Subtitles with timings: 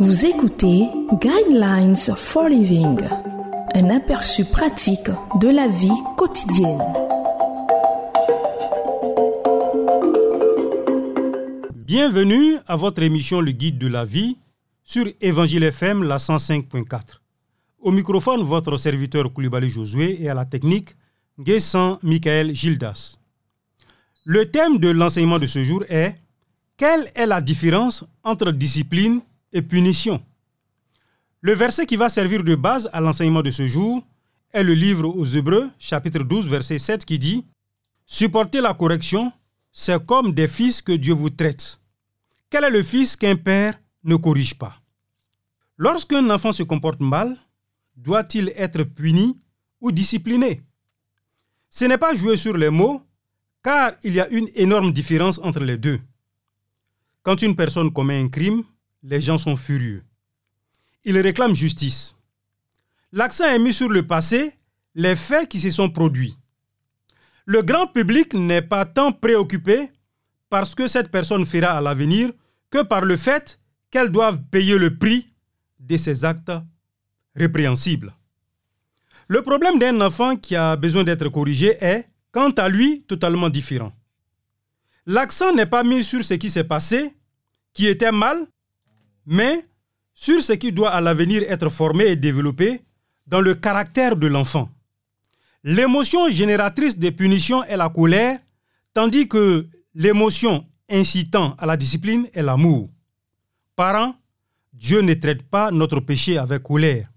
[0.00, 0.88] Vous écoutez
[1.20, 3.00] Guidelines for Living,
[3.74, 5.10] un aperçu pratique
[5.40, 6.80] de la vie quotidienne.
[11.74, 14.36] Bienvenue à votre émission Le Guide de la vie
[14.84, 17.18] sur Évangile FM la 105.4.
[17.80, 20.90] Au microphone, votre serviteur Koulibaly Josué et à la technique,
[21.40, 23.16] Guessan Michael Gildas.
[24.22, 26.14] Le thème de l'enseignement de ce jour est
[26.76, 30.22] Quelle est la différence entre discipline et punition
[31.40, 34.02] Le verset qui va servir de base à l'enseignement de ce jour
[34.52, 37.46] est le livre aux Hébreux, chapitre 12, verset 7, qui dit
[38.06, 39.32] Supporter la correction,
[39.72, 41.80] c'est comme des fils que Dieu vous traite.
[42.50, 44.80] Quel est le fils qu'un père ne corrige pas?
[45.76, 47.36] Lorsqu'un enfant se comporte mal,
[47.96, 49.38] doit-il être puni
[49.80, 50.62] ou discipliné?
[51.68, 53.02] Ce n'est pas jouer sur les mots,
[53.62, 56.00] car il y a une énorme différence entre les deux.
[57.22, 58.64] Quand une personne commet un crime,
[59.02, 60.02] les gens sont furieux.
[61.04, 62.14] Ils réclament justice.
[63.12, 64.52] L'accent est mis sur le passé,
[64.94, 66.36] les faits qui se sont produits.
[67.46, 69.90] Le grand public n'est pas tant préoccupé
[70.50, 72.30] par ce que cette personne fera à l'avenir
[72.70, 73.58] que par le fait
[73.90, 75.26] qu'elle doive payer le prix
[75.80, 76.52] de ses actes
[77.34, 78.12] répréhensibles.
[79.28, 83.92] Le problème d'un enfant qui a besoin d'être corrigé est, quant à lui, totalement différent.
[85.06, 87.14] L'accent n'est pas mis sur ce qui s'est passé,
[87.72, 88.46] qui était mal,
[89.28, 89.62] mais
[90.14, 92.80] sur ce qui doit à l'avenir être formé et développé
[93.26, 94.70] dans le caractère de l'enfant.
[95.62, 98.38] L'émotion génératrice des punitions est la colère,
[98.94, 102.88] tandis que l'émotion incitant à la discipline est l'amour.
[103.76, 104.14] Parents,
[104.72, 107.10] Dieu ne traite pas notre péché avec colère.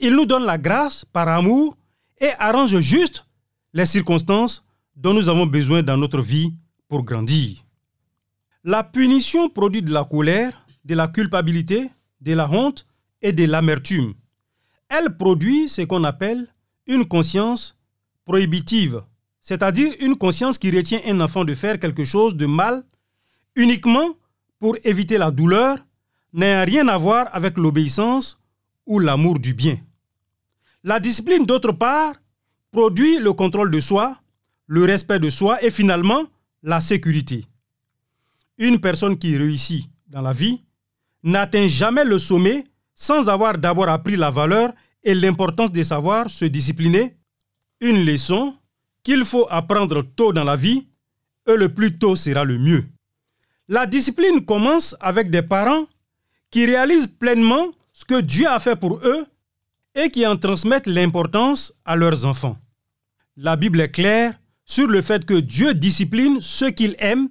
[0.00, 1.76] Il nous donne la grâce par amour
[2.20, 3.24] et arrange juste
[3.72, 4.66] les circonstances
[4.96, 6.52] dont nous avons besoin dans notre vie
[6.88, 7.58] pour grandir.
[8.64, 12.86] La punition produit de la colère, de la culpabilité, de la honte
[13.20, 14.14] et de l'amertume.
[14.88, 16.46] Elle produit ce qu'on appelle
[16.86, 17.76] une conscience
[18.24, 19.02] prohibitive,
[19.40, 22.84] c'est-à-dire une conscience qui retient un enfant de faire quelque chose de mal
[23.56, 24.08] uniquement
[24.60, 25.78] pour éviter la douleur,
[26.32, 28.38] n'a rien à voir avec l'obéissance
[28.86, 29.78] ou l'amour du bien.
[30.84, 32.14] La discipline, d'autre part,
[32.70, 34.20] produit le contrôle de soi,
[34.66, 36.24] le respect de soi et finalement
[36.62, 37.44] la sécurité.
[38.58, 40.62] Une personne qui réussit dans la vie
[41.26, 42.64] n'atteint jamais le sommet
[42.94, 44.72] sans avoir d'abord appris la valeur
[45.02, 47.16] et l'importance de savoir se discipliner,
[47.80, 48.54] une leçon
[49.02, 50.86] qu'il faut apprendre tôt dans la vie,
[51.46, 52.84] et le plus tôt sera le mieux.
[53.68, 55.86] La discipline commence avec des parents
[56.50, 59.26] qui réalisent pleinement ce que Dieu a fait pour eux
[59.94, 62.56] et qui en transmettent l'importance à leurs enfants.
[63.36, 64.34] La Bible est claire
[64.64, 67.28] sur le fait que Dieu discipline ceux qu'il aime,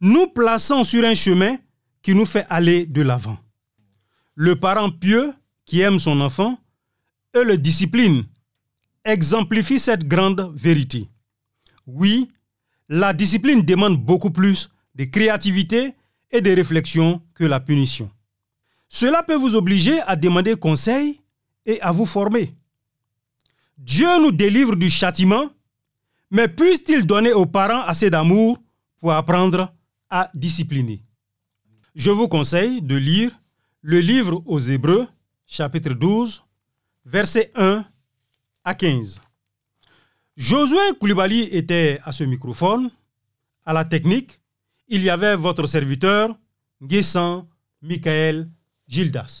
[0.00, 1.56] nous plaçant sur un chemin
[2.02, 3.38] qui nous fait aller de l'avant.
[4.34, 5.32] Le parent pieux
[5.64, 6.58] qui aime son enfant
[7.34, 8.24] et le discipline
[9.04, 11.08] exemplifie cette grande vérité.
[11.86, 12.28] Oui,
[12.88, 15.94] la discipline demande beaucoup plus de créativité
[16.30, 18.10] et de réflexion que la punition.
[18.88, 21.20] Cela peut vous obliger à demander conseil
[21.64, 22.54] et à vous former.
[23.78, 25.50] Dieu nous délivre du châtiment,
[26.30, 28.58] mais puisse-t-il donner aux parents assez d'amour
[28.98, 29.74] pour apprendre
[30.10, 31.02] à discipliner?
[31.94, 33.30] Je vous conseille de lire
[33.82, 35.06] le livre aux Hébreux,
[35.46, 36.42] chapitre 12,
[37.04, 37.84] versets 1
[38.64, 39.20] à 15.
[40.36, 42.90] Josué Koulibaly était à ce microphone,
[43.64, 44.40] à la technique.
[44.88, 46.36] Il y avait votre serviteur,
[46.80, 47.46] Guessan
[47.82, 48.48] Michael
[48.88, 49.40] Gildas.